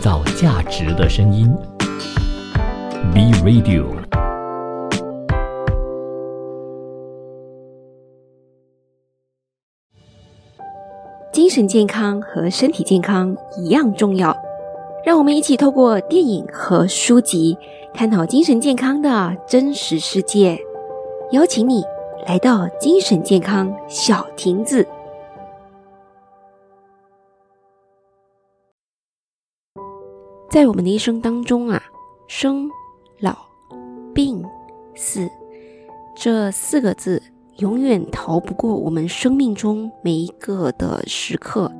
[0.00, 1.54] 造价值的声音
[3.12, 3.84] ，B Radio。
[11.30, 14.34] 精神健康和身体健康一样重要，
[15.04, 17.58] 让我们一起透过电影和书籍
[17.92, 20.58] 探讨精神健康的真实世界。
[21.32, 21.84] 邀请你
[22.26, 24.86] 来到精神健康小亭子。
[30.50, 31.80] 在我们的一生当中啊，
[32.26, 32.68] 生、
[33.20, 33.36] 老、
[34.12, 34.44] 病、
[34.96, 35.30] 死
[36.16, 37.22] 这四个字
[37.58, 41.70] 永远逃不过我们生命中每一个的时刻。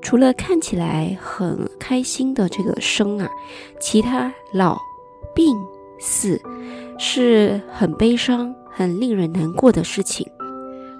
[0.00, 3.28] 除了看起来很开心的这个生啊，
[3.78, 4.78] 其他老、
[5.34, 5.54] 病、
[6.00, 6.40] 死
[6.98, 10.26] 是很悲伤、很令人难过的事情。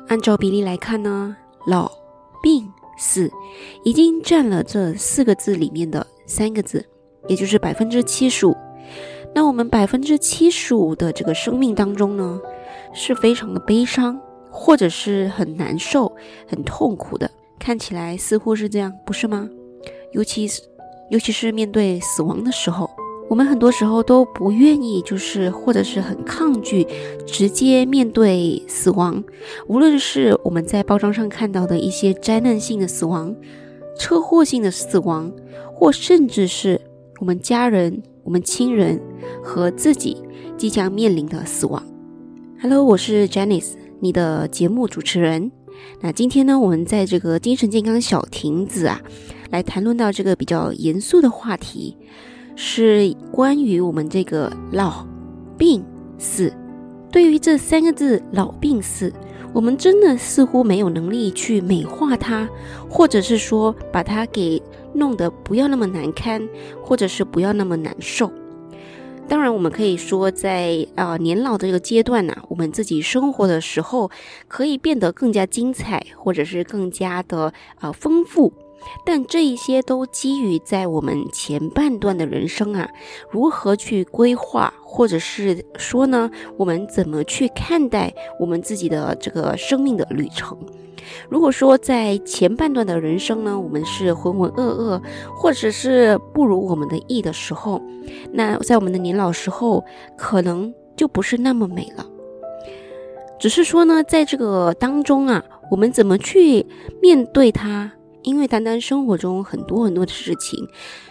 [0.07, 1.35] 按照比例来看呢，
[1.67, 1.91] 老、
[2.43, 3.31] 病、死
[3.85, 6.07] 已经占了这四个字里面的。
[6.33, 6.83] 三个字，
[7.29, 8.57] 也就是百分之七十五。
[9.35, 12.41] 那我们百分之七十五的这个生命当中呢，
[12.95, 14.19] 是非常的悲伤，
[14.51, 16.11] 或者是很难受、
[16.47, 17.31] 很痛苦的。
[17.59, 19.47] 看起来似乎是这样，不是吗？
[20.13, 20.63] 尤其是，
[21.11, 22.89] 尤其是面对死亡的时候，
[23.29, 26.87] 我们很多时候都不愿意，就是或者是很抗拒
[27.27, 29.23] 直接面对死亡。
[29.69, 33.37] 无论是我们在报章上看到的一些灾难性的死亡。
[33.99, 35.31] 车祸性的死亡，
[35.83, 36.81] 或甚至是
[37.19, 39.01] 我们家人、我们亲人
[39.43, 40.17] 和自己
[40.57, 41.85] 即将面临的死亡。
[42.61, 45.51] Hello，我是 Janice，你的节目主持人。
[46.01, 49.01] 那今天呢，我们在这个精神健康小亭子啊，
[49.51, 51.97] 来谈论到这个比较严肃的话题，
[52.55, 55.05] 是关于我们这个老、
[55.59, 55.85] 病、
[56.17, 56.53] 死。
[57.11, 59.13] 对于这三个字“老、病、死”。
[59.53, 62.49] 我们真的似乎没有能力去美化它，
[62.89, 64.63] 或者是说把它给
[64.95, 66.49] 弄得不要那么难堪，
[66.83, 68.31] 或者是不要那么难受。
[69.29, 74.11] 当然，我们可以说，在啊年老的这个阶段呢，我们自己生活的时候
[74.49, 78.53] 可以变得更加精彩，或者是更加的啊丰富。
[79.07, 82.91] 但这一些都基于在我们前半段的人生啊，
[83.31, 90.59] 如何去规划，或者是说呢，我们怎么去看待我们自己的这个生命的旅程？
[91.29, 95.03] 如果说在前半段的人生呢，我们是浑浑噩噩，
[95.35, 97.81] 或者是不如我们的意的时候，
[98.33, 99.85] 那在我们的年老时候，
[100.17, 102.07] 可能就不是那么美了。
[103.39, 106.67] 只是说呢，在这个当中啊，我们怎么去
[107.01, 107.91] 面对它？
[108.23, 110.69] 因为单单生活中很多很多的事情，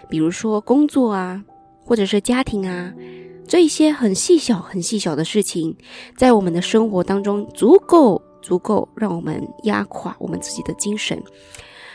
[0.08, 1.44] 比如说工作啊，
[1.84, 2.90] 或者是家庭啊，
[3.46, 5.76] 这一些很细小、很细小的事情，
[6.16, 11.22] 在我们的生活当中足够足够让我们压垮我们自己的精神，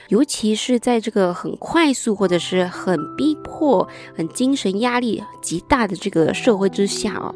[0.07, 7.35] 尤其是在这个很快速或者是很逼迫、很精神压力极大的这个社会之下哦，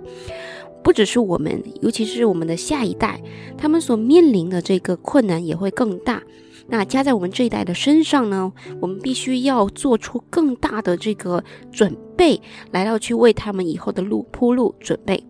[0.84, 3.22] 不只是我们，尤其是我们的下一代，
[3.58, 6.24] 他们所面临的这个困难也会更大。
[6.68, 12.42] 那加在我们这一代的身上呢，我们必须要做出更大的这个准备，
[12.72, 15.22] 来到去为他们以后的路铺路准备。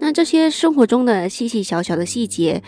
[0.00, 2.62] 那这些生活中的细细小小的细节，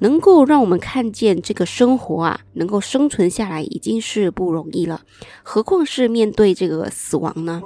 [0.00, 5.00] 能够让我们看见这个生活啊，能够生存下来已经是不容易了，
[5.42, 7.62] 何况是面对这个死亡呢？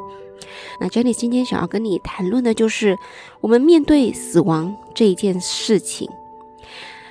[0.80, 2.96] 那 Jenny 今天想要跟你谈论的就是
[3.40, 6.08] 我们面对死亡这一件事情。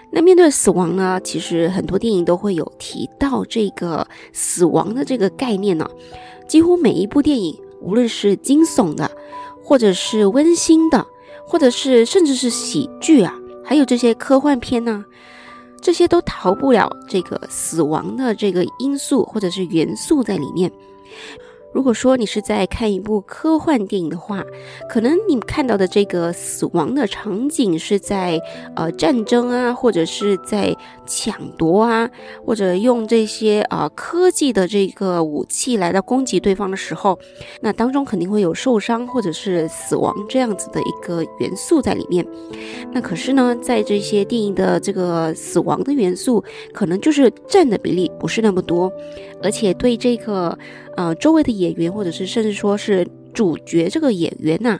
[0.09, 1.19] 那面对死亡呢？
[1.22, 5.85] 其实很多电影都会有提到这个死亡的这个概念呢。
[6.47, 9.12] 几乎每一部电影，无论是惊悚的，
[9.62, 11.06] 或者是温馨的，
[11.47, 15.06] 或者是甚至是喜剧啊，还有这些科幻片呢，
[15.81, 20.72] 这些都逃不了这个死亡的这个因素或者是元素在里面。
[21.74, 24.44] 如果说你是在看一部科幻电影的话，
[24.90, 28.41] 可能你看到的这个死亡的场景是在
[28.75, 30.75] 呃战争啊，或者是在
[31.07, 32.12] 抢夺啊，
[32.45, 37.18] 或者用这些呃科技的这个武器来到攻击对方的时候，
[37.62, 42.24] 那当中肯定会有受伤或者是死亡这样子的一个元素在里面。
[42.92, 46.44] 那可是呢，在这些电影的这个死亡的元素，
[46.74, 48.92] 可能就是占的比例不是那么多，
[49.42, 50.57] 而且对这个。
[50.98, 54.80] 呃，周围的演员，或者是甚至说是主角这个演员呐，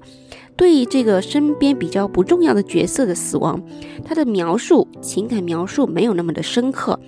[0.57, 3.62] 对这个身边比较不重要的角色的死亡，
[4.04, 7.00] 他的描述情感描述没有那么的深刻，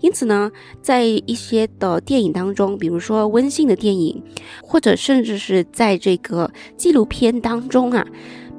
[0.00, 4.22] 因此呢，在一些的电影当中，比如说温馨的电影，
[4.62, 8.06] 或者甚至是在这个纪录片当中啊，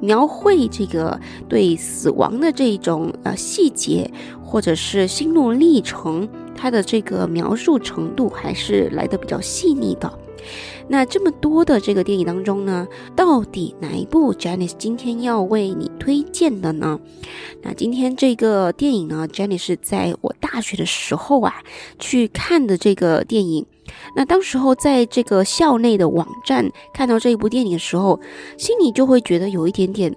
[0.02, 4.12] 描绘这个对死亡的这种呃细节，
[4.44, 6.28] 或者是心路历程。
[6.60, 10.12] 它的这个描述程度还是来的比较细腻的。
[10.90, 17.00] 那这么多的这个电影当中呢，到底哪一部 Janice 今天要为你推荐的呢？
[17.62, 21.56] 那今天这个电影呢，Janice 是在我大学的时候啊
[22.00, 23.66] 去看的这个电影。
[24.16, 28.20] 那当时候在这个校内的网站看到这一部电影的时候，
[28.58, 30.16] 心里就会觉得有一点点，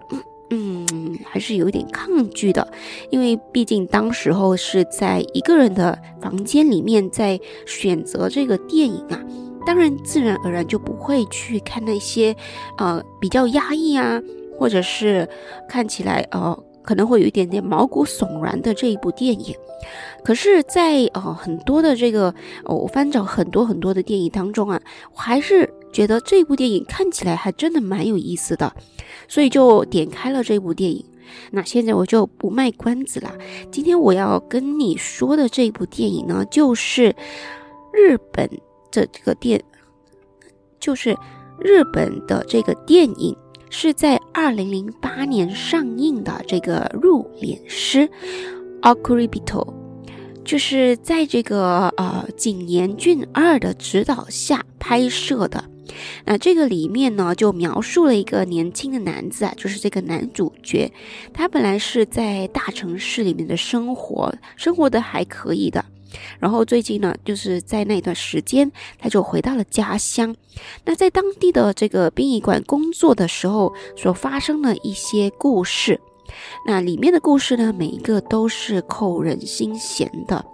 [0.51, 2.73] 嗯，还是有一点抗拒的，
[3.11, 9.21] 因为毕竟当时候是在一个人的房间里面在选择这个电影啊。
[9.67, 12.35] 当然，自然而然就不会去看那些，
[12.79, 14.21] 呃，比较压抑啊，
[14.59, 15.29] 或者是
[15.69, 19.55] 看起来呃可能会有一点点毛骨悚然的这一部电影。
[20.25, 22.35] 可是，在呃很多的这个
[22.65, 24.81] 我翻找很多很多的电影当中啊，
[25.15, 28.73] 我还是觉得这部电影看起来还真的蛮有意思的，
[29.29, 31.05] 所以就点开了这部电影。
[31.53, 33.33] 那现在我就不卖关子了，
[33.71, 37.15] 今天我要跟你说的这部电影呢，就是
[37.93, 38.51] 日本。
[38.91, 39.63] 这这个电
[40.79, 41.17] 就是
[41.61, 43.37] 日本的这个电影，
[43.71, 46.43] 是在二零零八年上映的。
[46.47, 48.09] 这个入殓师
[48.81, 49.75] a k u r i b i t o
[50.43, 55.65] 就是在这个呃井岩俊二的指导下拍摄的。
[56.25, 60.91] 那这个里面呢，就描述了一个年轻的男子啊，就是这个男主角，
[61.35, 65.85] 他本来是在大城市里面的生活，生活的还可以的。
[66.39, 70.35] 然后最近呢，就是在那段时间，他就回到了家乡。
[70.85, 76.01] 那在当地的这个殡仪馆工作的时候，所发生的一些故事。
[76.67, 80.45] 那里面的故事呢，每一个都是扣人心弦的。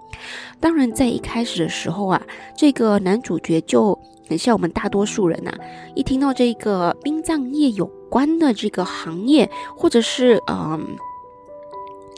[0.61, 2.23] 当然，在一开始的时候啊，
[2.57, 3.99] 这个男主角就
[4.29, 5.53] 很像我们大多数人呐，
[5.95, 10.97] 一听到这个殡葬业有关的这个行业，或者是嗯。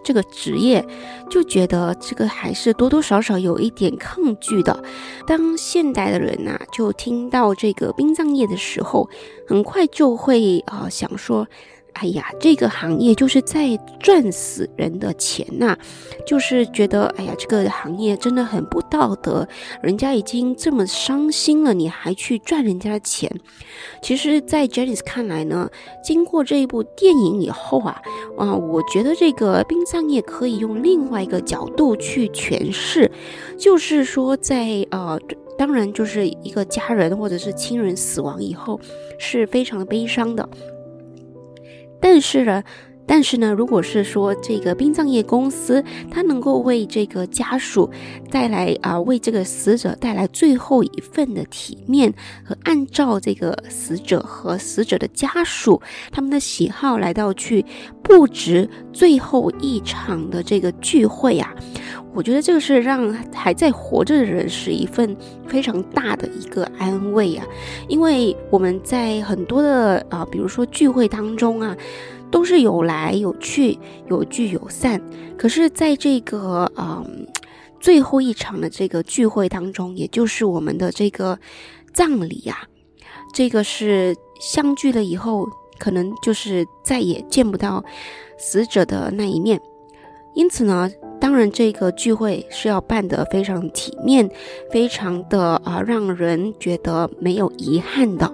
[0.02, 0.84] 这个职业
[1.30, 4.82] 就觉得这个还是多多少少有一点抗拒的。
[5.26, 9.08] 当现代的人呐，就听到这个殡葬业的时候，
[9.46, 11.46] 很快就会啊想说。
[11.94, 15.76] 哎呀，这个行业就是在赚死人的钱呐，
[16.24, 19.46] 就是觉得哎呀，这个行业真的很不道德，
[19.82, 23.30] 人家已经这么伤心了，你还去赚人家的钱。
[24.00, 25.68] 其实，在 j e n i c e 看来呢，
[26.04, 28.00] 经过这一部电影以后啊，
[28.36, 33.10] 啊，我觉得这个殡葬业可以用另外一个角度去诠释，
[33.58, 35.18] 就是说，在呃，
[35.56, 38.78] 当然就是一个家人或者是亲人死亡以后，
[39.18, 40.48] 是非常的悲伤的。
[42.00, 42.62] 但是呢，
[43.08, 47.90] 但是呢，如果是说这个殡葬业公司，它能够为这个家属
[48.30, 52.12] 带来啊，为这个死者带来最后一份的体面
[52.44, 55.80] 和按照这个死者和死者的家属
[56.12, 57.64] 他们的喜好来到去
[58.02, 61.54] 布置最后一场的这个聚会啊，
[62.14, 65.16] 我觉得这个是让还在活着的人是一份
[65.46, 67.46] 非常大的一个安慰啊，
[67.88, 71.76] 因为我们在很多的啊，比如说聚会当中啊，
[72.30, 73.78] 都是有来有去，
[74.08, 75.00] 有聚有散。
[75.36, 77.26] 可是，在这个嗯
[77.80, 81.38] 最后一场的这个聚会当中，也就是我们的这个
[81.92, 82.68] 葬礼呀，
[83.32, 85.48] 这个是相聚了以后，
[85.78, 87.84] 可能就是再也见不到
[88.38, 89.60] 死者的那一面。
[90.34, 90.90] 因此呢。
[91.20, 94.30] 当然，这个聚会是要办得非常体面，
[94.70, 98.32] 非常的啊，让人觉得没有遗憾的。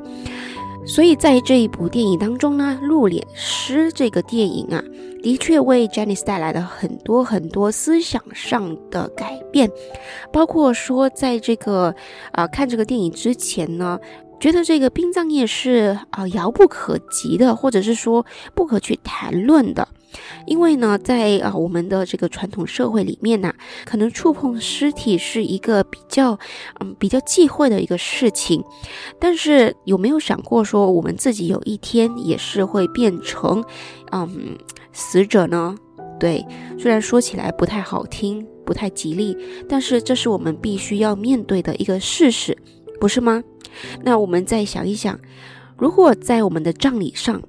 [0.86, 4.82] 所以在这一部电影当中呢，《露脸师》这个电影啊，
[5.22, 9.70] 的确为 Janice 带来了很多很多思想上的改变，
[10.32, 11.94] 包括说，在这个
[12.32, 13.98] 啊看这个电影之前呢。
[14.40, 19.88] 觉得这个殡葬业是啊遥不可及的，或者是说不可去谈论的，
[20.46, 23.52] 因为呢，在啊我们的这个传统社会里面呢，
[23.84, 26.38] 可能触碰尸体是一个比较
[26.80, 28.62] 嗯比较忌讳的一个事情。
[29.18, 33.64] 但是有没有想过说，我们自己有一天也是会变成
[34.12, 34.56] 嗯
[34.92, 35.74] 死者呢？
[36.20, 36.46] 对，
[36.78, 39.36] 虽然说起来不太好听，不太吉利，
[39.68, 42.56] 但是这是我们必须要面对的一个事实，
[43.00, 43.42] 不是吗？
[44.02, 45.18] 那我们再想一想，
[45.76, 47.42] 如果在我们的葬礼上，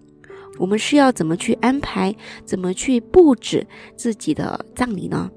[0.57, 5.29] 我们是要怎么去安排，怎么去布置自己的葬礼呢？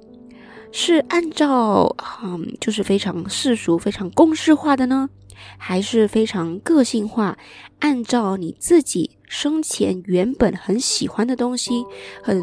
[0.70, 5.08] 是按照嗯，就是非常世俗、非常公式化的呢，
[5.56, 7.38] 还是非常个性化，
[7.78, 11.84] 按照你自己生前原本很喜欢的东西、
[12.22, 12.42] 很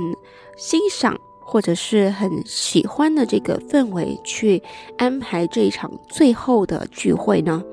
[0.58, 4.62] 欣赏或者是很喜欢的这个氛围去
[4.98, 7.64] 安排这一场最后的聚会呢？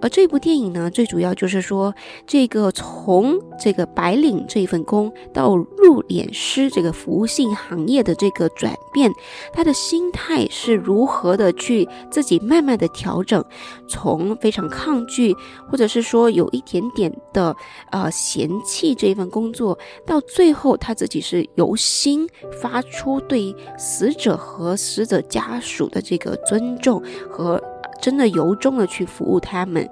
[0.00, 1.94] 而这部电影呢，最主要就是说，
[2.26, 9.10] 这个从这个白领这一份工到入殓师这个服务性行业的这个转变，
[9.52, 13.44] 他的心态是如何的去自己慢慢的调整，
[13.88, 15.34] 从非常抗拒，
[15.68, 17.54] 或者是说有一点点的
[17.90, 19.76] 呃嫌弃这一份工作，
[20.06, 22.28] 到最后他自己是由心
[22.62, 27.60] 发出对死者和死者家属的这个尊重和。
[28.00, 29.88] 真的由衷的去服务他们。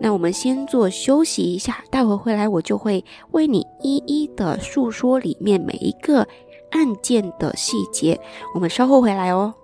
[0.00, 6.26] 那我们先做休息一下，待会回来我就会为你一一的诉说里面每一个
[6.70, 8.20] 案件的细节。
[8.54, 9.54] 我们稍后回来哦。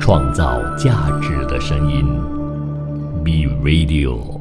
[0.00, 2.04] 创造价值的声音
[3.24, 4.40] ，B Radio。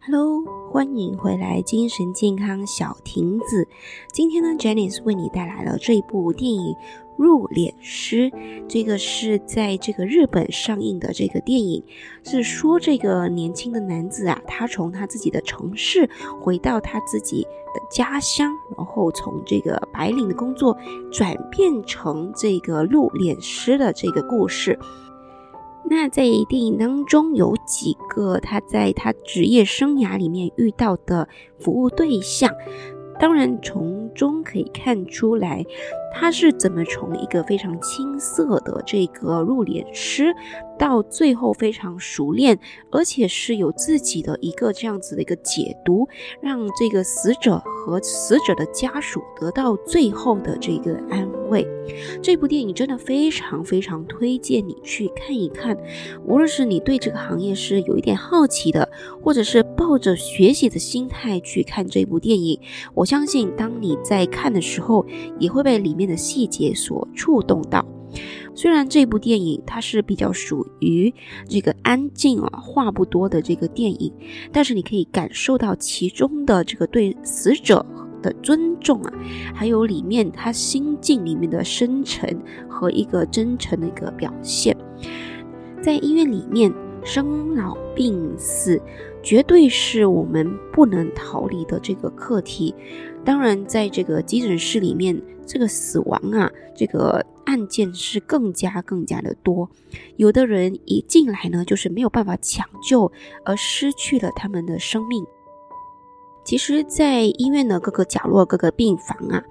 [0.00, 3.66] Hello，欢迎回来，精神健康小亭子。
[4.12, 6.72] 今天呢，Janice 为你带来了这一部电影
[7.16, 8.30] 《入殓师》。
[8.68, 11.82] 这个是在这个日本上映的这个电影，
[12.22, 16.08] 是说这个年轻的男子啊，他从他自己的城市
[16.40, 20.78] 回到他自己的家乡，然后从这个白领的工作
[21.10, 24.78] 转变成这个入殓师的这个故事。
[25.84, 32.54] 那在电影当中有几个他在他职业生涯里面遇到的服务对象，
[33.18, 35.64] 当然从中可以看出来。
[36.12, 40.34] 他是怎么从一个非常青涩的这个入殓师，
[40.76, 42.58] 到最后非常熟练，
[42.90, 46.08] 而且是有自己的一个这样子的一个解读，
[46.42, 51.66] 让这个死者和死者的家属得到最后的这个安慰。
[52.22, 55.76] 这部电影真的非常非常推荐你去看一看，
[56.24, 58.88] 无论是你对这个行业是有一点好奇的，
[59.22, 62.60] 或者是抱着学习的心态去看这部电影，
[62.94, 65.06] 我相信当你在看的时候，
[65.38, 65.99] 也会被里面。
[66.00, 67.84] 面的细节所触动到，
[68.54, 71.12] 虽然这部电影它是比较属于
[71.46, 74.10] 这个安静啊话不多的这个电影，
[74.50, 77.84] 但是你可以感受到其中的这个对死者
[78.22, 79.12] 的尊重啊，
[79.54, 82.34] 还有里面他心境里面的深沉
[82.66, 84.74] 和一个真诚的一个表现。
[85.82, 86.72] 在医院里面，
[87.04, 88.80] 生老病死
[89.22, 92.74] 绝对是我们不能逃离的这个课题。
[93.24, 95.20] 当然，在这个急诊室里面。
[95.52, 99.68] 这个死亡啊，这个案件是更加更加的多。
[100.16, 103.10] 有的人一进来呢，就是没有办法抢救，
[103.44, 105.26] 而失去了他们的生命。
[106.44, 109.42] 其实，在医院的各个角落、各个病房啊，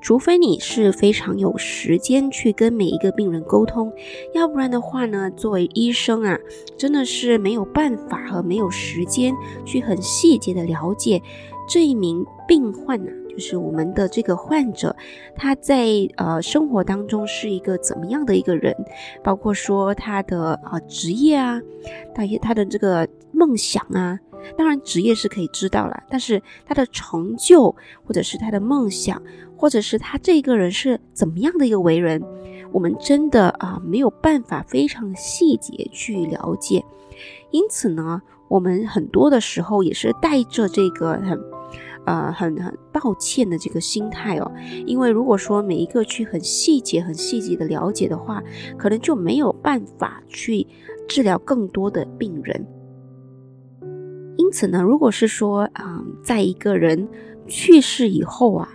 [0.00, 3.92] 除非你是非常有时间去跟每一个病人沟通，
[4.34, 6.38] 要不然的话呢，作为医生啊，
[6.76, 9.34] 真的是没有办法和没有时间
[9.64, 11.20] 去很细节的了解
[11.68, 13.10] 这一名病患呢。
[13.38, 14.96] 就是我们的这个患者，
[15.36, 18.74] 他在呃生活当中是一个怎么样的一个人？
[19.22, 21.62] 包括说他的啊职业啊，
[22.12, 24.18] 他他的这个梦想啊，
[24.56, 27.72] 当然职业是可以知道了，但是他的成就，
[28.04, 29.22] 或者是他的梦想，
[29.56, 32.20] 或者是他这个人是怎么样的一个为人，
[32.72, 36.84] 我们真的啊没有办法非常细节去了解。
[37.52, 41.38] 因此呢，我们很多的时候也是带着这个很。
[42.08, 44.50] 呃，很很抱歉的这个心态哦，
[44.86, 48.42] 因为如果说每一个去很细节、很细节的了解的话，
[48.78, 50.66] 可能就没有办法去
[51.06, 52.66] 治疗更多的病人。
[54.38, 57.06] 因此呢，如果是说啊，在一个人
[57.46, 58.70] 去世以后啊，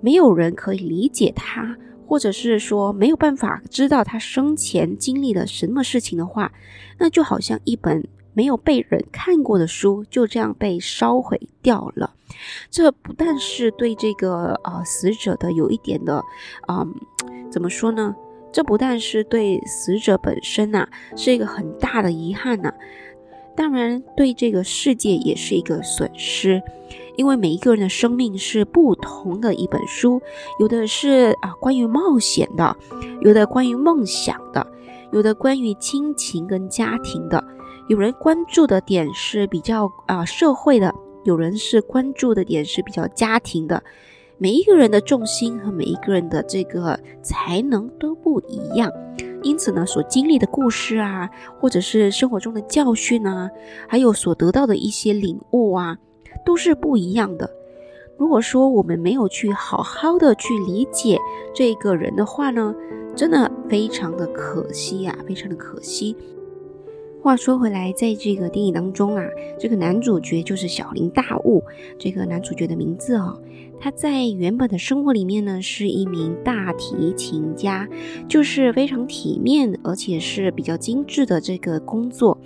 [0.00, 6.52] 没有人可以理解他，或者是说没有办法知道他生前经历了什么事情的话，
[6.96, 8.06] 那就好像一本。
[8.34, 12.14] 没有被人看过的书就这样被烧毁掉了，
[12.70, 16.22] 这不但是对这个呃死者的有一点的，
[16.68, 16.94] 嗯，
[17.50, 18.14] 怎么说呢？
[18.50, 22.72] 这不但是对死者本身呐是一个很大的遗憾呐，
[23.54, 26.62] 当然对这个世界也是一个损失，
[27.16, 30.22] 因为每一个人的生命是不同的一本书，
[30.60, 32.74] 有的是啊关于冒险的，
[33.20, 34.66] 有的关于梦想的，
[35.12, 37.44] 有的关于亲情跟家庭的。
[37.88, 43.82] 有人关注的点是比较啊社会的，有人是关注的点是比较家庭的。
[44.36, 48.92] 每一个人的重心和每一个人的这个才能都不一样，
[49.42, 53.50] 因此呢，所经历的故事啊，或者是生活中的教训啊，
[53.88, 55.96] 还有所得到的一些领悟啊，
[56.44, 57.50] 都是不一样的。
[58.18, 61.18] 如果说我们没有去好好的去理解
[61.54, 62.74] 这个人的话呢，
[63.16, 66.14] 真的非常的可惜呀，非常的可惜。
[67.28, 69.22] 话说回来，在这个电影当中啊，
[69.58, 71.62] 这个男主角就是小林大悟。
[71.98, 73.38] 这个男主角的名字哦，
[73.80, 77.88] 他在原本的生活里面呢，是一名大提琴家，
[78.28, 82.38] 就是非常体面而且是比较精致的这个工作。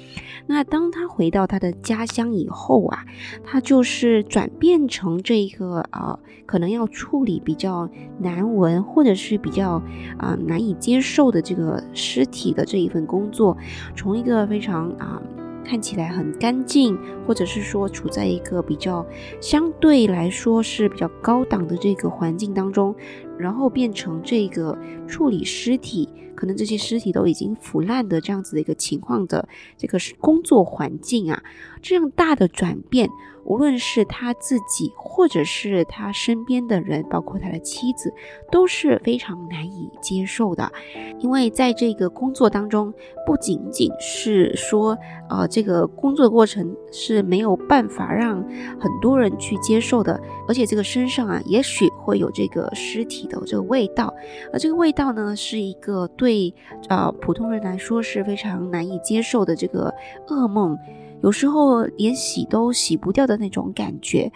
[0.46, 3.04] 那当他回到他的家乡以后啊，
[3.44, 9.82] 他就是转变成这个啊，可能要处理比较难闻或者是比较
[10.18, 13.56] 啊难以接受的这个尸体的这一份工作，
[13.96, 15.22] 从一个非常啊。
[15.64, 19.06] 看起来很干净，或者是说处在一个比较
[19.40, 22.94] 相对来说是比较高档的这个环境当中，
[23.38, 24.76] 然后变成这个
[25.06, 31.42] 处理尸体，可能这些尸体都已经腐烂的这样子的一个情况的这个工作环境啊，
[31.80, 33.08] 这样大的转变。
[33.44, 38.12] 无论是他自己，或者是他身边的人，包括他的妻子，
[38.50, 40.70] 都是非常难以接受的。
[41.18, 42.92] 因为在这个工作当中，
[43.26, 44.96] 不仅仅是说，
[45.28, 48.42] 呃，这个工作过程是没有办法让
[48.80, 54.12] 很多人去接受的，而且这个身上啊，也许会有这个尸体的这个味道，
[54.52, 56.54] 而这个味道呢，是一个对
[56.88, 59.92] 呃普通人来说是非常难以接受的这个
[60.28, 60.78] 噩梦。
[61.22, 64.30] 有时候连洗都洗不掉的那种感觉，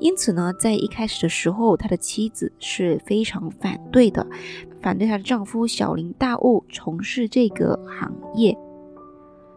[0.00, 4.26] 因此呢，在一开始的时候，他的妻子是非常反对的，
[4.82, 8.58] 反对她的丈夫小林大悟从事这个行业。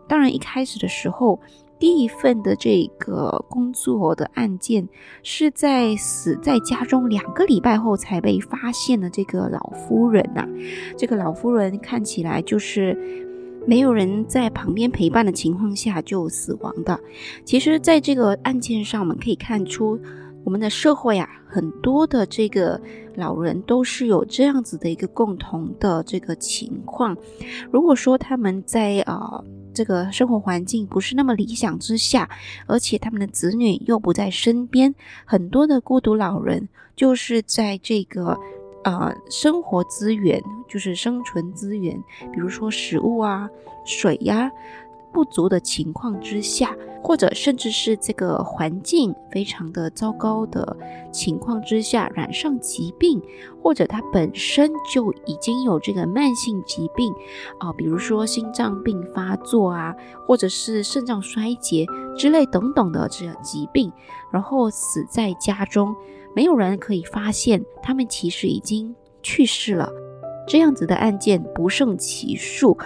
[0.08, 1.40] 当然，一开始的时候，
[1.80, 4.88] 第一份的这个工作的案件
[5.24, 9.10] 是在死在家中两个礼拜后才被发现的。
[9.10, 10.48] 这个老夫人呐，
[10.96, 13.28] 这个老夫人看起来就是。
[13.68, 17.00] 没有人在旁边陪伴的情况下就死亡的，
[17.46, 20.00] 其实，在这个案件上，我们可以看出，
[20.44, 22.82] 我们的社会啊，很多的这个
[23.16, 27.16] 老人都是有这样子的一个共同的这个情况。
[27.72, 32.28] 如果说他们在啊这个生活环境不是那么理想之下，
[32.66, 38.39] 而且他们的子女又不在身边，很多的孤独老人就是在这个。
[38.84, 43.50] 呃，生活资源就是生存资源，比如说食物啊、
[43.84, 44.50] 水呀
[45.12, 50.78] 不足的情况之下，或者甚至是这个环境非常的糟糕的
[51.12, 53.22] 情况之下，染上疾病，
[53.62, 57.12] 或者他本身就已经有这个慢性疾病
[57.60, 59.94] 啊，比如说心脏病发作啊，
[60.26, 61.86] 或者是肾脏衰竭
[62.18, 63.92] 之类等等的这疾病，
[64.32, 65.94] 然后死在家中。
[66.39, 69.91] 没有人可以发现，他们其实已经去世了。
[70.47, 72.78] 这样子的案件不胜其数。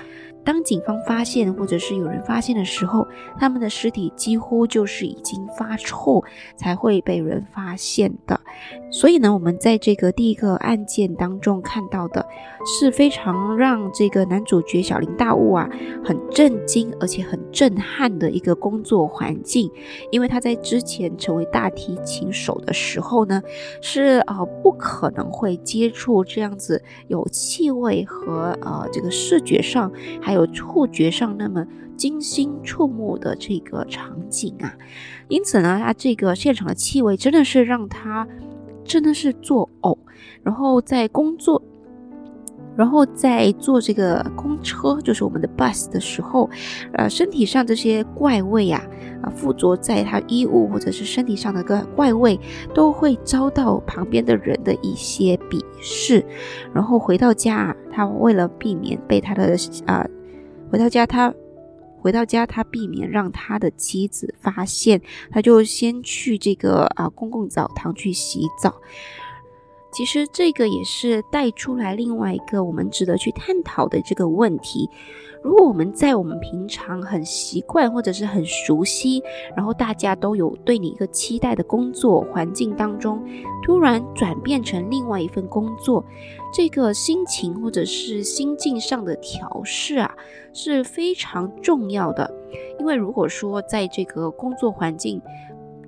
[0.46, 3.08] 当警方发现，或者是有人发现的时候，
[3.40, 6.22] 他们的尸体几乎就是已经发臭
[6.58, 8.40] 才会被人发现的。
[8.92, 12.26] 所以呢，我们在这个第一个案件当中看到的
[12.66, 15.68] 是非常让这个男主角小林大悟啊
[16.04, 19.72] 很震惊，而且很震撼的一个工作环境。
[20.12, 23.42] 因为他在之前成为大提琴手的时候呢，
[23.82, 29.90] 是呃不可能会接触这样子有气味和呃这个视觉上
[30.22, 30.33] 还。
[30.34, 31.66] 有触觉上那么
[31.96, 34.76] 惊心触目的这个场景啊，
[35.28, 38.28] 因此呢，他这个现场的气味真的是让他
[38.84, 39.98] 真的是作呕。
[40.42, 41.62] 然后在工作，
[42.76, 46.50] 然后在坐这个公车，就是我们的 bus 的时候，
[46.94, 48.82] 呃，身体上这些怪味啊，
[49.22, 52.40] 啊，附着在他衣物或者是身体上的个怪味，
[52.74, 56.26] 都会遭到旁边的人的一些鄙视。
[56.74, 60.06] 然后回到家，他为了避免被他的啊。
[60.74, 61.32] 回到家，他
[62.02, 68.74] 回到家，他避免让他的妻子发现，他就先去这个啊公共澡堂去洗澡。
[69.92, 74.90] 其实这个也是带出来另外一个我们值得去探讨的这个问题。
[75.44, 79.22] 如果我们在我们平常很习惯或者是很熟悉，
[79.56, 83.24] 然后大家都有对你一个期待的工作环境当中，
[83.64, 86.04] 突然转变成另外一份工作，
[86.54, 90.16] 这个心情或者是心境上的调试啊
[90.54, 92.32] 是非常重要的。
[92.80, 95.20] 因为如果说在这个工作环境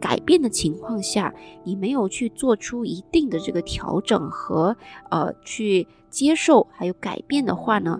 [0.06, 4.78] 改变的情况下，你没有去做出一定的这个调整和
[5.10, 8.00] 呃去接受还有改变的话呢？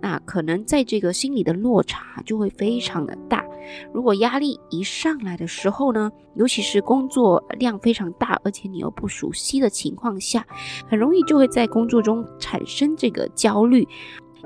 [0.00, 3.44] 那可能在这个心理的落差就会非常的大。
[3.92, 10.46] 如果压力一上来的时候呢，尤其是工作量非常大，而且你又不熟悉的情况下，
[10.88, 13.84] 很容易就会在工作中产生这个焦虑。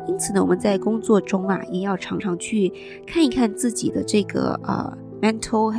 [0.09, 2.73] 因此呢，我们在工作中啊，也要常常去
[3.07, 5.79] 看一看自己的这个呃 mental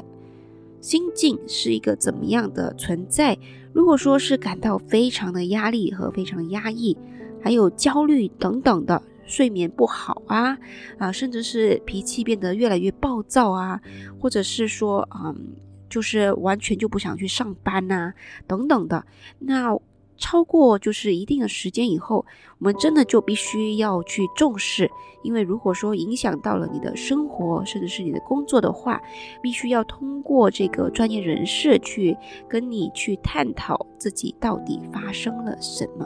[0.86, 3.36] 心境是一个怎么样的存在。
[3.74, 6.96] 如果说是感到非常的压力和非常压抑，
[7.42, 9.02] 还有焦虑等等的。
[9.26, 10.56] 睡眠不好啊，
[11.00, 13.82] 啊，甚至是脾气变得越来越暴躁啊，
[14.20, 15.56] 或者是说，嗯，
[15.90, 18.14] 就是完全就不想去上班呐，
[18.46, 19.04] 等等的。
[19.40, 19.76] 那
[20.18, 22.26] 超过就是一定的时间以后，
[22.60, 24.90] 我们真的就必须要去重视，
[25.24, 29.02] 因为如果说影响到了你的生活，甚至是你的工作的话，
[29.42, 32.16] 必须要通过这个专业人士去
[32.48, 36.06] 跟你去探讨自己到底发生了什么。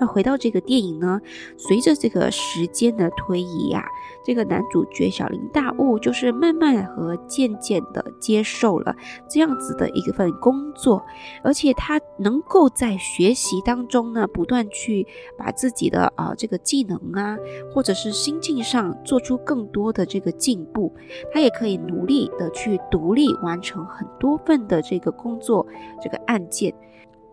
[0.00, 1.20] 那回到这个电影呢，
[1.56, 3.84] 随着这个时间的推移呀，
[4.24, 8.94] 这个男主角小林大悟就是慢慢和渐渐的接受了
[9.28, 11.04] 这样子的一份工作，
[11.42, 17.36] 而且他能够在学习当中呢，不断去把自己的啊这个技能啊，
[17.72, 20.92] 或者是心境上做出更多的这个进步，
[21.32, 25.66] 他也可以努力的去独立完成很多份的这个工作
[26.02, 26.74] 这个案件。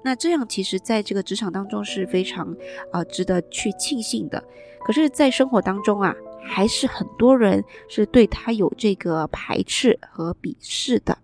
[0.04, 2.56] 那这样其实，在这个职场当中是非常
[2.92, 4.44] 啊值得去庆幸的。
[4.84, 11.18] 可是，在生活当中啊，还是很多人是对他有这个排斥和鄙视的。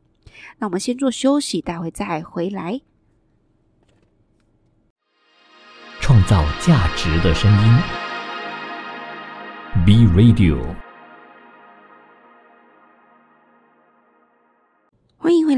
[0.59, 2.81] 那我们先做休息，待会再回来。
[6.01, 7.77] 创造价值的声音
[9.85, 10.84] ，B Radio。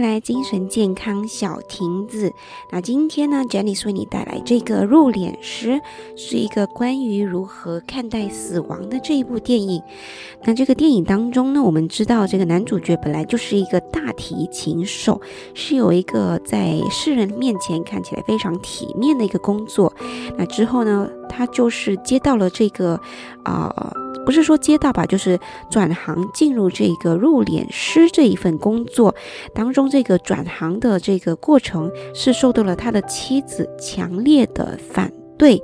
[0.02, 2.34] 来，精神健康小亭子。
[2.72, 5.82] 那今天呢，Jenny 为你带来这个入殓师，
[6.16, 9.82] 是一个关于如何看待死亡的这一部电影。
[10.44, 15.20] 那这个电影当中呢，我们知道这个男主角本来就是一个大提琴手，
[15.54, 19.94] 是有一个在世人面前看起来非常体面的一个工作。
[20.38, 23.00] 那之后呢，他就是接到了这个
[23.44, 23.92] 啊。
[24.28, 29.16] 不是说接到吧，就是转行进入这个入殓师这一份工作
[29.54, 35.63] 当中，这个转行的这个过程是受到了他的妻子强烈的反对。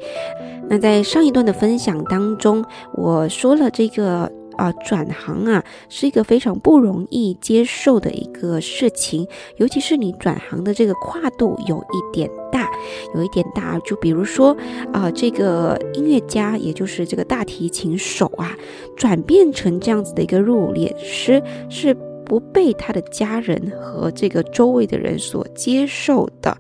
[0.70, 4.32] 那在上一段的分享当中，我说了这个。
[4.58, 12.70] 啊，转行啊，是一个非常不容易接受的一个事情，尤其是你转行的这个跨度有一点大，
[13.16, 13.80] 有一点大。
[13.80, 14.56] 就比如说，
[14.92, 18.56] 啊，这个音乐家，也就是这个大提琴手啊，
[18.96, 21.94] 转变成这样子的一个入殓师，是
[22.26, 26.58] 不被他的家人和这个周围的人所接受的。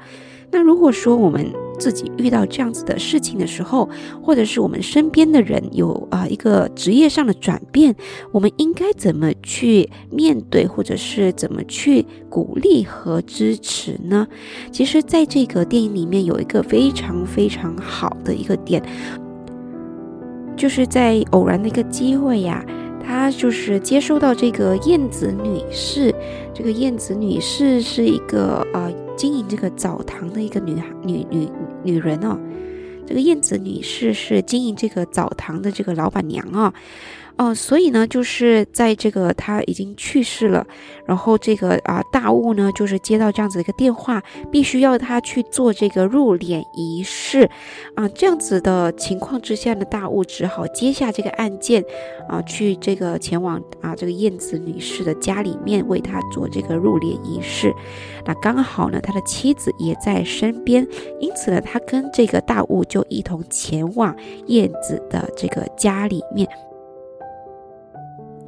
[0.53, 3.89] 那如果说我们自己遇到这样子的事情的时候，
[4.21, 7.95] 或者是我们身边的人有啊一个职业上的转变，
[8.31, 14.27] 我们应该怎么去面对，或者是怎么去鼓励和支持呢？
[14.71, 18.81] 其实，在这个电影里面有一个非常非常好的一个点，
[20.55, 22.63] 就是在偶然的一个机会呀。
[23.05, 26.13] 他就是接收到这个燕子女士，
[26.53, 31.47] 这个燕子女士是一个呃经营这个澡堂的一个女孩女女
[31.83, 32.39] 女人哦，
[33.05, 36.63] 这个燕子女士是经营这个澡堂的这个老板娘啊。
[36.63, 36.73] 哦，
[37.55, 40.65] 所以呢，就是在这个他已经去世了，
[41.05, 47.49] 然后这个啊大雾呢，就是接到这样子的一个电话，必须要他去做这个入殓仪式，
[47.95, 51.83] 啊，这样子的情况之下呢，大雾只好接下这个案件，
[52.29, 57.73] 啊，去这个前往啊这个燕子女士的家里面为她做这个入殓仪式，
[58.25, 60.87] 那刚好呢，他的妻子也在身边，
[61.19, 64.15] 因此呢，他跟这个大雾就一同前往
[64.47, 66.47] 燕子的这个家里面。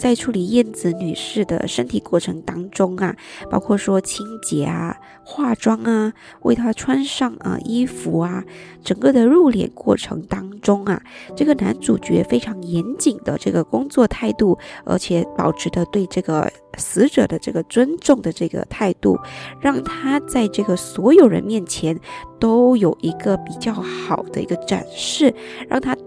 [0.06, 3.15] 在处理燕子女士的身体过程当中啊，
[3.50, 6.13] 包括说清洁啊、化妆啊、
[6.44, 8.44] 为她穿上啊衣服啊，
[8.84, 11.02] 整个的入殓过程当中啊，
[11.36, 19.18] 这个男主角非常严谨的这个工作态度，而且保持的对这个死者的这个尊重的这个态度，
[19.60, 22.00] 让他在这个所有人面前
[22.39, 25.34] 都有一个比较好的一个展示，
[25.68, 25.98] 让他。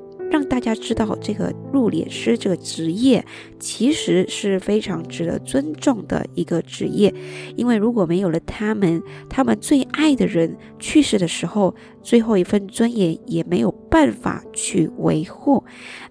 [0.58, 3.24] 大家知道，这个入殓师这个职业
[3.60, 7.14] 其实是非常值得尊重的一个职业，
[7.54, 15.62] 因为如果没有了他们，他们最爱的人去世的时候，最后一份尊严也没有办法去维护。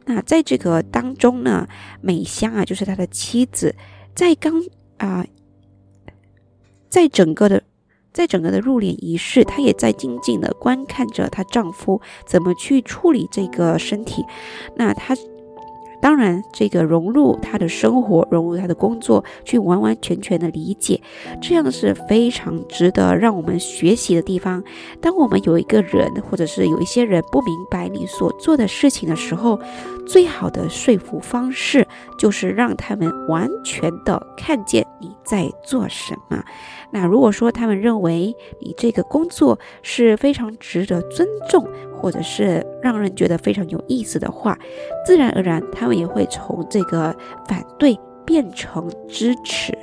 [0.05, 1.67] 那在这个当中呢，
[1.99, 3.75] 美香啊，就是他的妻子，
[4.15, 4.63] 在刚
[4.95, 5.27] 啊，
[6.87, 7.63] 在整个的。
[8.17, 14.25] 在整个的入殓仪式，她也在静静的观看着她丈夫怎么去处理这个身体。
[14.75, 15.15] 那她。
[15.99, 21.01] 当然，这个融入他的生活，融入他的工作，去完完全全的理解，
[21.41, 24.63] 这样是非常值得让我们学习的地方。
[25.01, 29.59] 当我们有一个人，或者是有一些人不明白你所做的事情的时候，
[30.05, 36.43] 最好的说服方式就是让他们完全的看见你在做什么。
[36.99, 41.63] 那如果说他们认为你这个工作是非常值得尊重，
[41.95, 44.57] 或者是让人觉得非常有意思的话，
[45.05, 47.15] 自然而然他们也会从这个
[47.47, 49.77] 反对变成支持。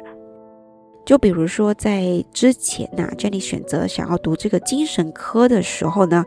[1.05, 6.25] 就比如说，在之前呢，Jenny 选择想要读这个精神科的时候呢，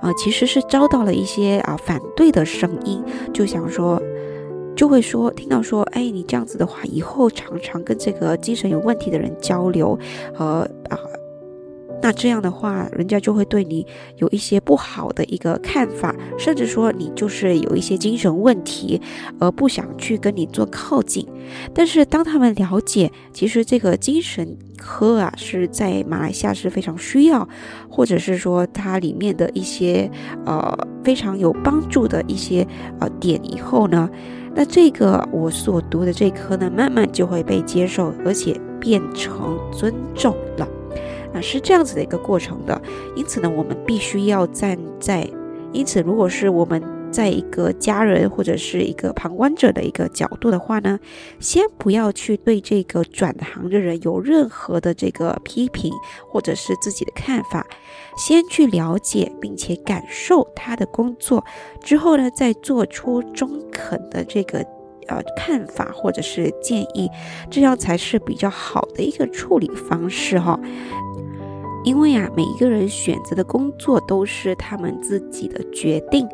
[0.00, 4.00] 啊，其实是遭到了一些啊反对的声音，就想说，
[4.76, 9.98] 就会说，听到说，哎，你这样子的话，以后常常跟这个精神有问题的人交流，
[10.34, 10.98] 和啊。
[12.02, 18.98] 那这样的话，人家就会对你有一些不好的一个看法，甚至说你就是有一些精神问题，
[19.38, 21.28] 而不想去跟你做靠近。
[21.74, 27.46] 但是当他们了解，其实这个精神科啊是在马来西亚是非常需要，
[27.90, 30.10] 或者是说它里面的一些
[30.46, 32.66] 呃非常有帮助的一些
[32.98, 34.08] 呃点以后呢，
[34.54, 40.68] 那这个我所读的这科呢，慢慢就会被接受，而且变成尊重了。
[41.32, 42.82] 啊，是这样子的一个过程的，
[43.14, 45.28] 因此呢，我们必须要站在，
[45.72, 50.98] 因此，如果是我们在一个家人或者是一个旁观者的一个角度的话呢，
[51.38, 55.92] 先不要去对这个转行的人有任何的这个批评
[56.28, 57.66] 或者是自己的看法，
[58.16, 61.44] 先去了解并且感受他的工作，
[61.82, 64.60] 之后呢，再做出中肯的这个
[65.08, 67.10] 呃看法或者是建议，
[67.50, 70.58] 这样才是比较好的一个处理方式哈。
[71.82, 76.28] 因为啊，每一个人选择的工作都是他们自己的决定。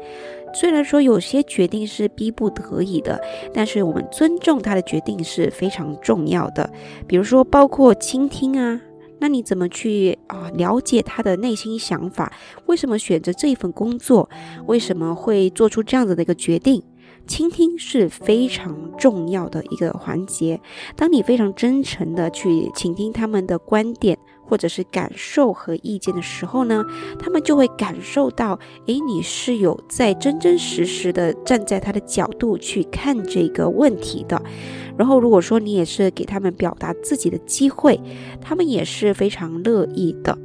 [0.58, 3.20] 虽然说有些决定是逼不得已的，
[3.52, 6.72] 但是我们尊重他的决定是非常重要的。
[7.06, 8.80] 比如说，包括倾听啊，
[9.20, 12.32] 那你怎么去啊了解他的内心想法？
[12.64, 14.30] 为什么选择这一份工作？
[14.66, 16.82] 为什么会做出这样子的一个决定？
[17.26, 20.58] 倾听是非常重要的一个环节。
[20.96, 24.16] 当你非常真诚的去倾听他们的观点。
[24.48, 26.84] 或者是感受和意见的时候呢，
[27.18, 34.40] 他们就会感受到，诶，你是有在真真实实的站在他的角度去看这个问题的。
[34.96, 38.00] 然后，如果说你也是给他们表达自己的机会，
[38.40, 40.38] 他们也是非常乐意的。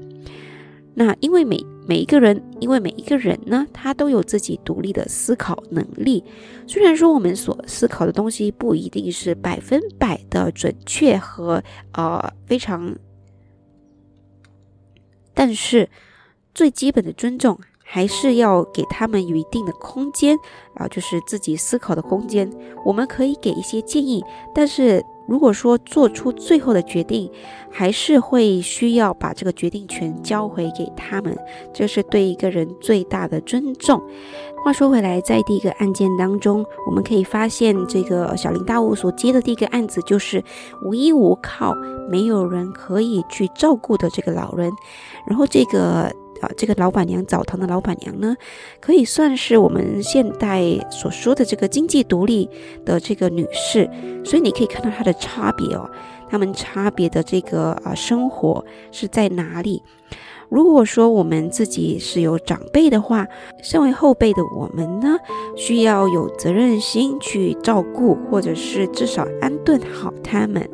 [0.93, 6.21] 那因为每每一个人，因为每一个人呢，他都有自己独立的思考能力。
[6.67, 12.93] 虽然说我们所思考的东西不一定是百分百的准确和呃非常。
[15.33, 15.89] 但是，
[16.53, 20.37] 最基本的尊重还是要给他们有一定的空间
[20.75, 22.49] 啊，就是自己思考的空间。
[22.85, 27.31] 我们可以给一些建议，但是如果说做出最后的决定，
[27.71, 31.33] 还是会需要把这个决定权交回给他们，
[31.73, 34.01] 这是对一个人最大的尊重。
[34.61, 40.43] 话说回来，在第一个案件当中，我们可以发现，这个小林大悟所接的第一个案子就是
[40.83, 41.73] 无依无靠、
[42.09, 44.69] 没有人可以去照顾的这个老人。
[45.25, 48.35] 然后，这个啊，这个老板娘澡堂的老板娘呢，
[48.79, 52.49] 可以算是我们现代所说的这个经济独立
[52.83, 53.89] 的这个女士。
[54.25, 55.89] 所以你可以看到她的差别哦，
[56.29, 59.81] 她们差别的这个啊生活是在哪里？
[60.49, 63.25] 如果说我们自己是有长辈的话，
[63.63, 65.17] 身为后辈的我们呢，
[65.55, 70.69] 需要有责任心去照顾，或者是至少安顿好他们，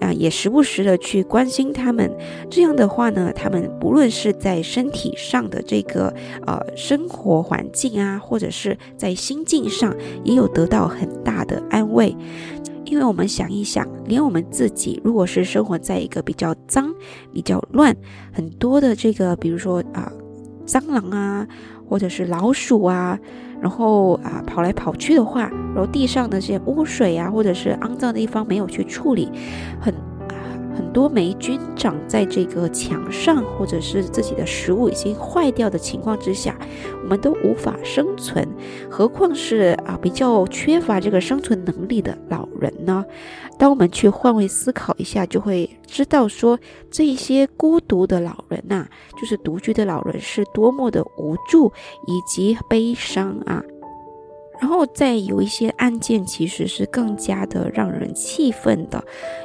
[0.00, 2.10] 啊，也时不时的去关心他们。
[2.50, 6.14] 这样的话呢，他们不论是在身体上的这个
[6.46, 12.16] 呃生活环境啊，或者是在心境上，也有得到很大的安慰。
[12.84, 16.94] 因为我们想一想，连我们自己，如果是生活在一个比较脏、
[17.32, 17.96] 比较乱、
[18.32, 20.12] 很多的这个，比如说啊，
[20.66, 21.48] 蟑螂啊，
[21.88, 23.18] 或者是老鼠啊，
[23.60, 29.30] 然后啊跑来跑去的话，然后地上的这些污水啊，或者是肮脏的地方没有去处理，
[29.80, 29.92] 很。
[30.76, 36.56] 很多霉菌长在这个墙上，或者是自己的食物已经坏掉的情况之下，
[37.02, 38.46] 我们都无法生存，
[38.90, 43.04] 何况是啊比较缺乏这个生存能力的老人呢？
[43.58, 46.58] 当我们去换位思考一下，就会知道说，
[46.90, 48.86] 这些孤独的老人呐，
[49.18, 51.72] 就是独居的老人，是多么的无助
[52.06, 53.62] 以及悲伤啊。
[54.60, 59.02] 然后再有一些案件，其实是更加的让人气愤的，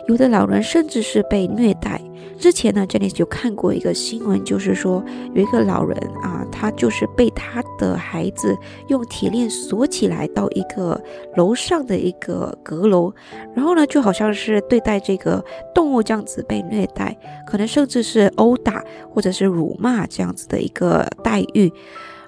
[0.07, 2.01] 有的老人甚至是被虐待。
[2.39, 5.03] 之前呢，这里就看过一个新闻，就是说
[5.35, 10.99] 有一个老人啊，他就是被他的孩子用铁链锁起来到一个
[11.35, 13.13] 楼上的一个阁楼，
[13.53, 15.43] 然后呢，就好像是对待这个
[15.75, 21.71] 动物这样子被虐待，可能甚至是殴打或者是辱骂这样子的一个待遇。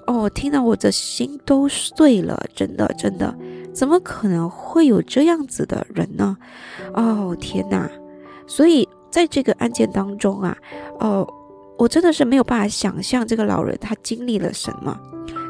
[0.05, 3.33] 哦，听到我的心都碎了，真的，真的，
[3.73, 6.37] 怎么可能会有这样子的人呢？
[6.93, 7.89] 哦，天哪！
[8.45, 10.57] 所以在这个案件当中啊，
[10.99, 11.27] 哦，
[11.77, 14.99] 我真的是没有办法想象这个老人他经历了什么。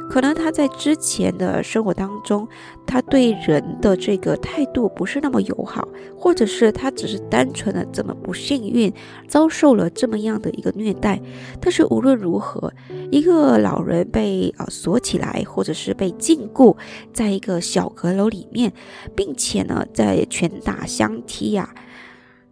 [0.10, 2.48] 可能他在之前的生活当中，
[2.86, 8.94] 他对人的这个态度不是那么友好，或者是他只是单纯的这么不幸运，
[9.28, 11.20] 遭受了这么样的一个虐待。
[11.60, 12.72] 但是无论如何，
[13.12, 16.78] 一个老人被啊锁起来，或者是被禁锢
[17.12, 18.72] 在一个小阁楼里面，
[19.16, 21.74] 并且呢，在拳打相踢呀。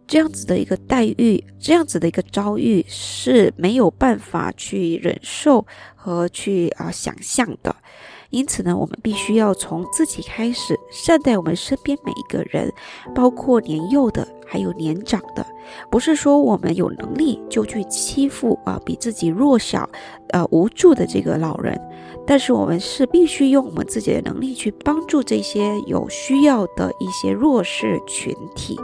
[0.06, 7.74] 这样子的一个待遇，这样子的一个遭遇是没有办法去忍受和去啊想象的。
[8.30, 12.72] 因此呢，我们必须要从自己开始善待我们身边每一个人，
[13.14, 15.46] 包括年幼的，还有年长的。
[15.90, 19.88] 不是说我们有能力就去欺负啊比自己弱小、
[20.30, 21.78] 呃无助的这个老人，
[22.26, 28.78] 但是我们是必须用我们自己的能力去帮助这些有需要的一些弱势群体。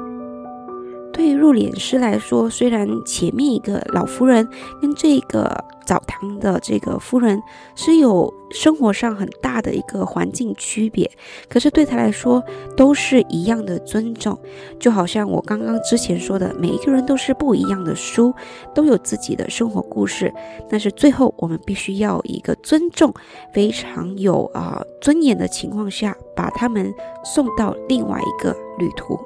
[1.19, 4.49] 对于入殓师来说，虽然前面一个老夫人
[4.81, 5.53] 跟这个
[5.85, 7.43] 澡堂的这个夫人
[7.75, 11.11] 是有生活上很大的一个环境区别，
[11.49, 12.41] 可是对他来说
[12.77, 14.39] 都是一样的尊重。
[14.79, 18.33] 就好像我刚刚之前说的，每一个人都是不一样的书，
[18.73, 20.33] 都有自己的生活故事。
[20.71, 23.13] 但是最后，我们必须要一个尊重，
[23.53, 29.19] 非常有啊尊严的情况下，把他们送到另外一个旅途。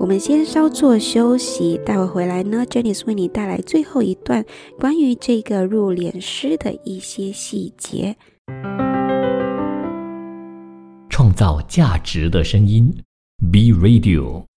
[0.00, 4.42] 我们先稍作休息，待会回来呢，Jenny 为你带来最后一段
[4.78, 8.16] 关于这个入殓师的一些细节。
[11.10, 12.90] 创造价值的声音
[13.52, 14.49] ，B Radio。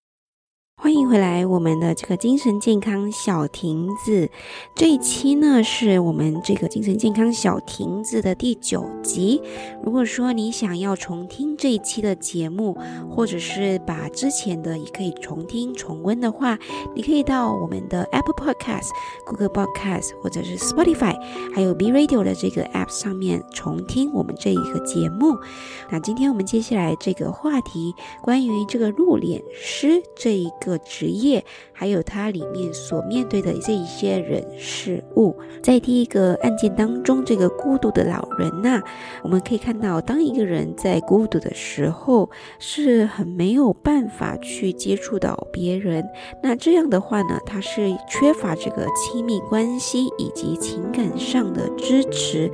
[0.83, 4.29] 欢迎回来，我们的这个精神健康小亭子
[4.75, 9.41] 这一期呢，是我们这个精神健康小亭子的第九集。
[9.81, 12.77] 如果说你想要重听这一期的节目，
[13.09, 16.59] 或者是把之前的也可以重听重温的话，
[16.93, 18.89] 你可以到我们的 Apple Podcast、
[19.25, 21.17] Google Podcast 或者是 Spotify，
[21.55, 25.33] 还有 B Radio 的这个 App 上面重听我们这一个节目。
[25.89, 30.72] 那今天我们接下来这个话题，关于这个入殓师这一个。
[30.79, 38.81] 职业，还有它里面所面对的这一些人事物，在第一个案件当中，这个孤独的老人呐，
[39.23, 46.03] 我们可以看到，当一个人在孤独的时候，是很没有办法去接触到别人。
[46.41, 52.51] 那这样的话呢，他是缺乏这个亲密关系以及情感上的支持。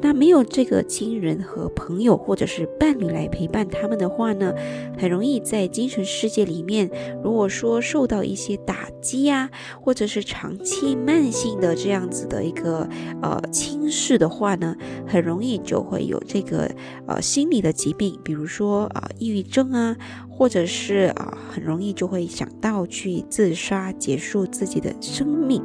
[0.00, 4.52] 那没有这个亲人和朋友或者是伴侣来陪伴他们的话呢，
[4.98, 6.90] 很容易在精神世界里面，
[7.22, 9.50] 如果说说受到一些打击呀，
[9.82, 12.88] 或者是长期慢性的这样子的一个
[13.20, 14.76] 呃轻视的话呢，
[15.08, 16.70] 很容易就会有这个
[17.08, 19.96] 呃心理的疾病，比如说啊抑郁症啊。
[20.38, 25.60] 或者是啊，很容易就会想到去自杀，结束自己的生命。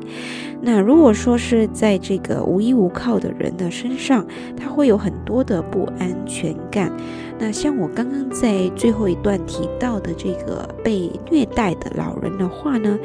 [0.64, 4.26] 那如果说是在这个无依无靠的人的身上，
[4.58, 6.92] 他会有很多的不安全感。
[7.38, 12.98] 那像我刚刚在最后一段提到的这个被虐待的老人的话呢，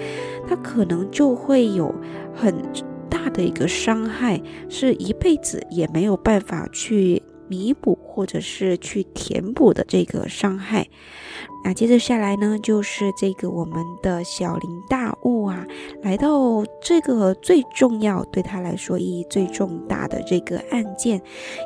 [0.48, 1.94] 他可能就会有
[2.34, 2.54] 很
[3.10, 10.88] 大的一个伤害，是一辈子也没有办法去弥补或者是去填补的这个伤害。
[11.64, 15.66] 那接着下来呢，就是这个我们的小林大悟啊，
[16.02, 21.20] 来到这个最重要对他来说意义最重大的这个案件，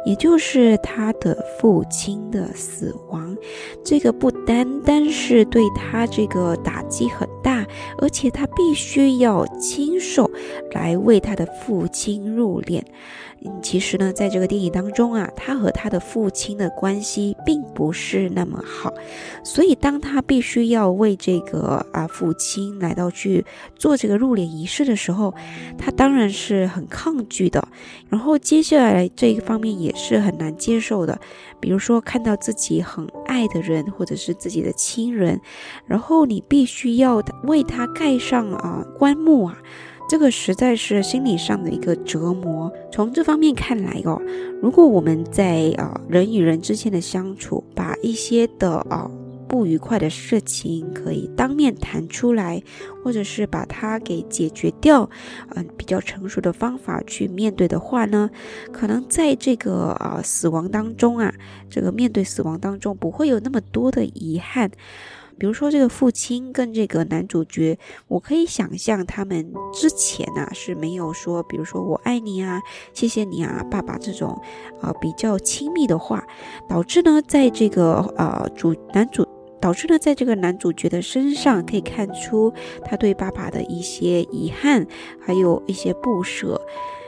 [0.06, 3.36] 也就是他的父亲的死亡。
[3.84, 7.64] 这个不单单是对他这个打击很大，
[7.98, 10.30] 而且他必须要亲手
[10.72, 12.82] 来为他的父亲入殓。
[13.62, 18.92] 其实呢，在这个电影当中啊，他和他的父亲的关系并不是那么好，
[19.44, 23.44] 所以当他必须要为这个啊父亲来到去
[23.76, 25.34] 做这个入殓仪式的时候，
[25.78, 27.66] 他当然是很抗拒的。
[28.08, 31.18] 然后接下来这一方面也是很难接受的，
[31.60, 35.40] 比如说看到自己很爱的人或者是自己的亲人，
[35.86, 39.56] 然后你必须要为他盖上啊棺木啊。
[40.12, 42.70] 这个实在是心理上的一个折磨。
[42.92, 44.20] 从这方面看来哦，
[44.60, 49.10] 如果我们在啊人与人之间的相处，把一些的啊
[49.48, 52.62] 不愉快的事情可以当面谈出来，
[53.02, 55.08] 或者是把它给解决掉，
[55.54, 58.28] 嗯，比较成熟的方法去面对的话呢，
[58.70, 61.32] 可能在这个啊死亡当中啊，
[61.70, 64.70] 这个面对死亡当中不会有那么多的遗憾。
[65.38, 72.60] 比如说，这个父亲跟这个男主角，我可以想象他们之前啊是没有说，比如说“我爱你啊，
[72.92, 74.40] 谢谢你啊，爸爸”这种
[74.80, 76.24] 啊比较亲密的话，
[76.68, 79.26] 导致呢，在这个呃主男主
[79.60, 82.52] 导致呢，在这个男主角的身上可以看出
[82.84, 84.86] 他对爸爸的一些遗憾，
[85.20, 86.60] 还有一些不舍。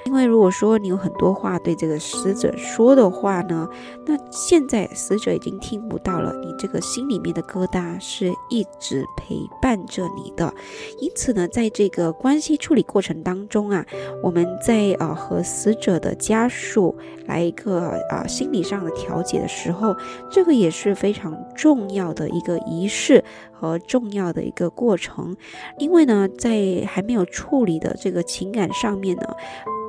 [0.06, 3.68] 因为如果说你有很多话对这个死者说的话呢，
[4.06, 10.52] 那现在死者已经听不到了，你这个心里面的疙瘩是一直陪伴着你的。
[10.98, 13.84] 因此呢，在这个关系处理过程当中啊，
[14.22, 16.94] 我们在呃和死者的家属
[17.26, 19.96] 来一个啊心理上的调解的时候，
[20.30, 25.36] 这个也是非常重要的一个仪式和重要的一个过程，
[25.78, 29.34] 因为呢，在还没有处理的这个情感上面呢。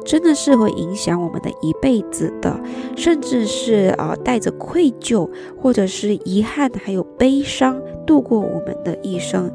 [0.06, 2.58] 真的是会影响我们的一辈子的，
[2.96, 5.30] 甚至是啊带着愧疚
[5.60, 9.52] 或者是遗憾还有悲伤度过我们的一生。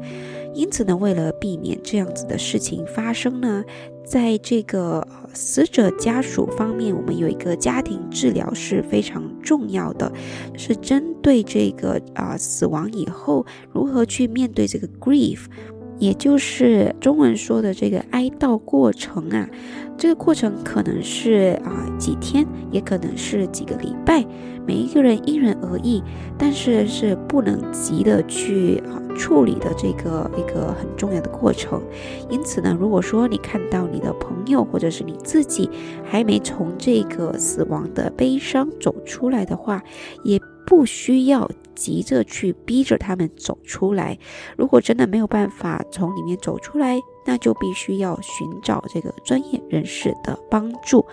[0.53, 3.63] 因此呢，为了避免这样子的事情发生呢，
[4.03, 10.11] 在这个死者家属方面，我们有一个家庭治疗是非常重要的，
[10.57, 15.45] 是针对这个啊死亡以后如何去面对这个 grief。
[15.99, 19.47] 也就是中文说的这个哀悼过程啊，
[20.01, 24.25] 这个过程可能是啊几天，也可能是几个礼拜，
[24.65, 26.01] 每一个人因人而异，
[26.39, 31.79] 但是是不能急的去啊处理的这个一个很重要的过程。
[32.31, 35.69] 因此呢，如果说你看到你的朋友或者是你自己
[36.03, 39.83] 还没从这个死亡的悲伤走出来的话，
[40.23, 41.47] 也不需要。
[41.73, 44.19] 急着去逼着他们走出来，
[44.55, 51.05] 如果真的没有办法从里面走出来，那就必须要寻找这个专业人士的帮助。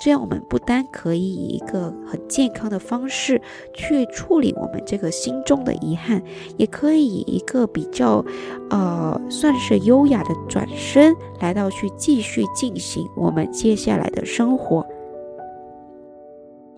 [0.00, 3.40] 这样，我们不单可以以一个很健康的方式
[3.74, 6.22] 去处理我们这个心中的遗憾，
[6.56, 8.24] 也可以以一个比较，
[8.70, 14.86] 呃，算是优雅的转身，来到去继续进行我们接下来的生活。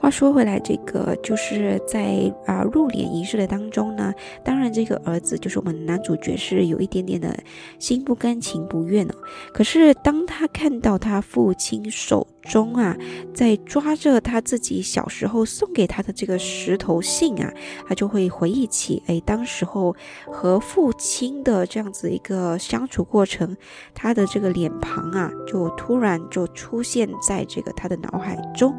[0.05, 4.13] 话说回来，这个就是在啊入殓仪式的当中呢，
[4.45, 7.35] 当然这个儿子就是我们男主角是有一点点的
[7.79, 9.15] 心不甘情不愿哦。
[9.55, 12.95] 可是当他看到他父亲手中啊
[13.33, 17.51] 在抓着他自己小时候送给他的这个石头信啊，
[17.89, 19.97] 他就会回忆起哎当时候
[20.31, 23.57] 和父亲的这样子一个相处过程，
[23.95, 28.77] 他的这个脸庞啊就突然就出现在这个他的脑海中。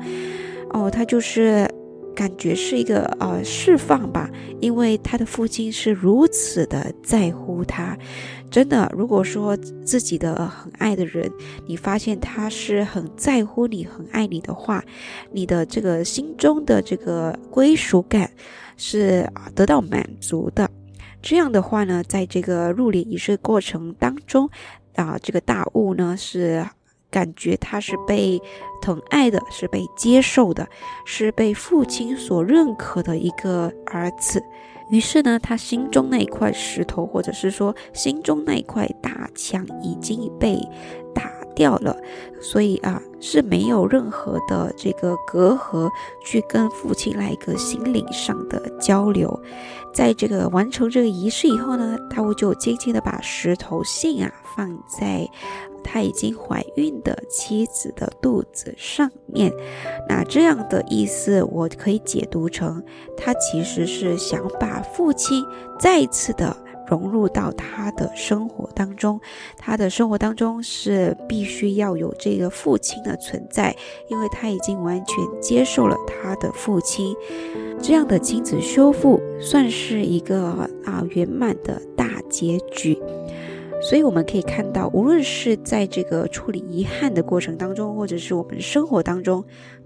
[0.76, 1.66] 哦，他就是
[2.14, 7.98] 感觉是一个呃释放吧，因为他的父亲是如此的在乎他，
[8.52, 11.32] 真的，如果说自己的很爱的人，
[11.66, 14.84] 你发现他是很在乎你、很爱你的话，
[15.32, 18.30] 你的这个心中的这个归属感
[18.76, 20.70] 是得到满足的。
[21.22, 24.50] 这样的话呢，在这个入殓仪式过程当中
[24.96, 26.66] 啊，这个大雾呢是。
[27.16, 28.42] 感觉他是被
[28.82, 30.68] 疼爱的，是被接受的，
[31.06, 34.44] 是被父亲所认可的一个儿子。
[34.90, 40.60] 于是呢，他心中那一块石头，或者是说心中那一块大墙，已经被
[41.14, 41.96] 打掉了。
[42.42, 45.90] 所以啊，是没有任何的这个隔阂，
[46.24, 49.42] 去跟父亲来一个心灵上的交流。
[49.94, 55.28] 在这个完成这个仪式以后呢，他就轻轻的把石头信啊放在。
[55.88, 59.54] 他已经怀孕的妻子的肚子上面，
[60.10, 62.84] 那这样的意思，我可以解读成，
[63.16, 65.46] 他其实是想把父亲
[65.80, 69.20] 再一次的融入到他的生活当中。
[69.58, 73.76] 他的生活当中是必须要有这个父亲的存在，
[74.10, 77.16] 因为他已经完全接受了他的父亲。
[77.82, 82.98] 这样的亲子修复算是一个啊圆满的大结局。
[83.82, 89.44] 所以我们可以看到，无论是在这个处理遗憾的过程当中，或者是我们生活当中，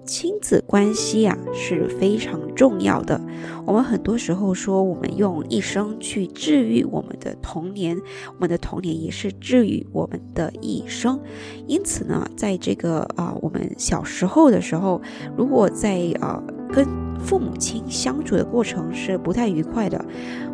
[0.09, 3.21] 亲子关系啊是非常重要的。
[3.63, 7.95] 我们很多时候说，我们用一生去治愈我们的童年，
[8.33, 11.19] 我们的童年也是治愈我们的一生。
[11.67, 14.99] 因此呢，在这个啊，我们小时候的时候，
[15.37, 16.41] 如果在啊
[16.73, 16.83] 跟
[17.19, 20.03] 父母亲相处的过程是不太愉快的，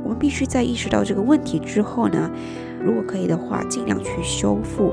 [0.03, 2.29] 我们必须在意识到这个问题之后呢。
[2.83, 4.91] 如果可以的话，尽量去修复，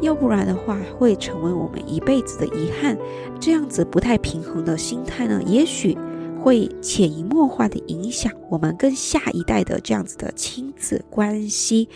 [0.00, 2.96] 要不然的话会成为我们一辈子的遗憾。
[3.40, 5.96] 这样子不太平衡的心态呢，也许
[6.42, 11.88] 会潜移默化的影响我们跟下一代的这样子的亲子关系，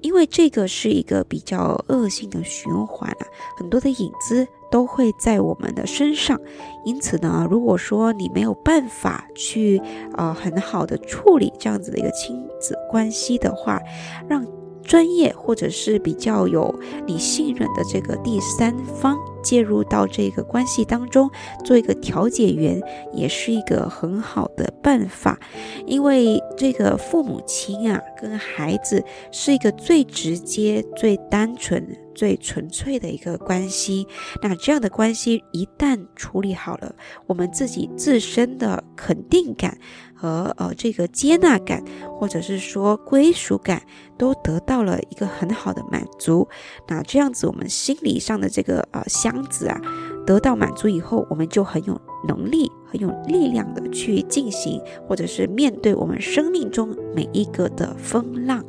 [0.00, 6.40] 因为这个是一个比较恶性的循环啊，很多的影子都会在我们的身上。
[6.84, 9.80] 因此呢，如果说你没有办法去
[10.16, 13.80] 呃很好的处理这样子的一个亲子关系的话，
[14.28, 14.44] 让
[14.88, 16.74] 专业或者是比较有
[17.06, 21.30] 你信任的这个第三方介入到这个关系当中，
[21.64, 22.82] 做一个调解员，
[23.12, 25.38] 也是一个很好的办法。
[25.86, 34.06] 因为这个父母亲啊，跟孩子是一个最直接、最单纯、最纯粹的一个关系。
[34.42, 36.94] 那这样的关系一旦处理好了，
[37.26, 39.78] 我们自己自身的肯定感。
[40.18, 41.82] 和呃这个接纳感，
[42.18, 43.82] 或者是说归属感，
[44.16, 46.48] 都得到了一个很好的满足。
[46.88, 49.80] 那这样子，我们心理上的这个呃箱子啊，
[50.26, 58.64] 得到满足以后，我们就很有能力、很有力量的去进行，或者是面对我们生命中每一个的风浪。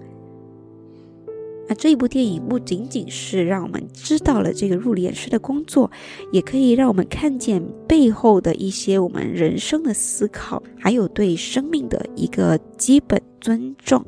[1.69, 5.91] 那这一部电影不仅仅是让我们知道了这个入殓师的工作，
[6.31, 14.03] 也可以让我们看见背后的一些我们人生的思考，还有对生命的一个基本尊重。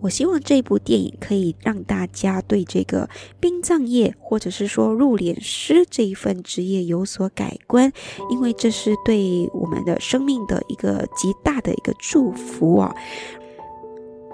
[0.00, 3.08] 我希望这部电影可以让大家对这个
[3.40, 7.90] 殡葬业，或者是说入殓师这一份职业有所改观，
[8.30, 12.94] 因为这是对我们的生命的一个极大的一个祝福啊。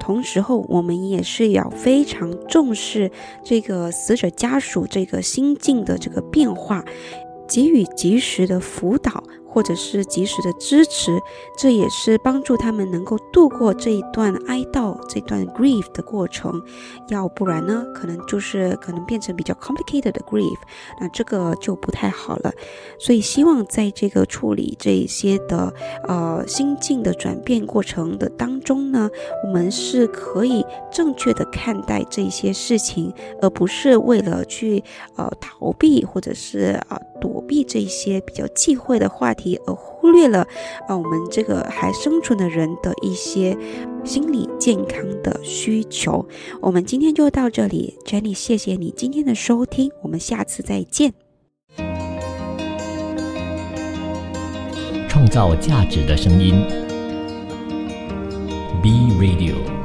[0.01, 3.13] 同时候，我们也是要非常重视
[3.45, 6.85] 这个死者家属这个心境的这个变化，
[7.47, 9.23] 给予及时的辅导。
[9.51, 11.19] 或者是及时的支持，
[11.59, 16.63] 这也是帮助他们能够度过这一段哀悼、这段 grief 的过程。
[17.09, 20.57] 要不然呢，可能就是可能变成比较 complicated 的 grief，
[21.01, 22.53] 那这个就不太好了。
[22.99, 25.73] 所以希望在这个处理这一些的
[26.07, 29.11] 呃心境的转变过程的当中呢，
[29.45, 34.83] 我们是可以正确的看待这些事情，而不是为了去
[35.17, 39.35] 呃逃避或者是啊躲避这些比较忌讳的话
[39.67, 40.47] 而忽略了，
[40.89, 43.57] 啊，我们这个还生存的人的一些
[44.05, 46.27] 心理健康的需求。
[46.61, 51.13] 我们今天就到这里，Jenny，谢谢你今天的收听，我们下次再见。
[55.09, 56.55] 创造价值的声音
[58.83, 59.80] ，B Radio。